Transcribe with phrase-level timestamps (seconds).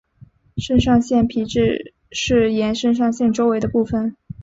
[0.57, 4.15] 肾上腺皮质是沿肾上腺周围的部分。